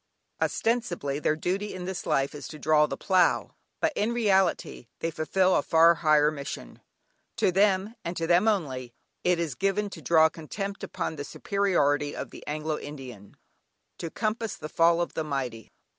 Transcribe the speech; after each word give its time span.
Ostensibly, 0.41 1.19
their 1.19 1.35
duty 1.35 1.75
in 1.75 1.85
this 1.85 2.07
life 2.07 2.33
is 2.33 2.47
to 2.47 2.57
draw 2.57 2.87
the 2.87 2.97
plough, 2.97 3.51
but 3.79 3.93
in 3.95 4.13
reality 4.15 4.87
they 4.97 5.11
fulfil 5.11 5.55
a 5.55 5.61
far 5.61 5.93
higher 5.93 6.31
mission. 6.31 6.81
To 7.35 7.51
them, 7.51 7.93
and 8.03 8.17
to 8.17 8.25
them 8.25 8.47
only, 8.47 8.95
it 9.23 9.37
is 9.37 9.53
given 9.53 9.91
to 9.91 10.01
draw 10.01 10.27
contempt 10.27 10.83
upon 10.83 11.17
the 11.17 11.23
superiority 11.23 12.15
of 12.15 12.31
the 12.31 12.43
Anglo 12.47 12.79
Indian: 12.79 13.37
to 13.99 14.09
compass 14.09 14.55
the 14.55 14.69
fall 14.69 15.01
of 15.01 15.13
the 15.13 15.23
mighty. 15.23 15.69